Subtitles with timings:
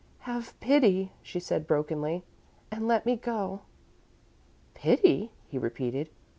[0.21, 2.23] "Have pity," she said brokenly,
[2.71, 3.61] "and let me go."
[4.73, 6.09] "Pity?" he repeated.